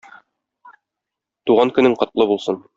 [1.51, 2.63] Туган көнең котлы булсын!